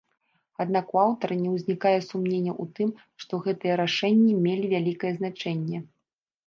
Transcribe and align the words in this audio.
Аднак 0.63 0.87
у 0.95 0.99
аўтара 1.01 1.37
не 1.41 1.49
ўзнікае 1.57 1.93
сумненняў 2.09 2.55
у 2.65 2.67
тым, 2.81 2.89
што 3.25 3.33
гэтыя 3.47 3.73
рашэнні 3.85 4.33
мелі 4.49 4.65
вялікае 4.77 5.13
значэнне. 5.21 5.89